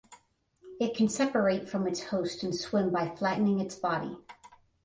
It 0.79 0.95
can 0.95 1.07
separate 1.09 1.69
from 1.69 1.87
its 1.87 2.05
host 2.05 2.41
and 2.41 2.55
swim 2.55 2.89
by 2.89 3.07
flattening 3.07 3.59
its 3.59 3.75
body. 3.75 4.17